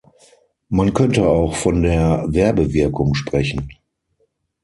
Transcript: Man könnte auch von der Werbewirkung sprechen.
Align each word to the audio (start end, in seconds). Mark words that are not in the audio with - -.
Man 0.69 0.95
könnte 0.95 1.27
auch 1.29 1.53
von 1.55 1.83
der 1.83 2.25
Werbewirkung 2.27 3.13
sprechen. 3.13 3.67